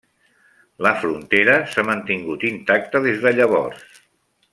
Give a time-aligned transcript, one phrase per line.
[0.85, 3.85] La frontera s'ha mantingut intacta des de llavors.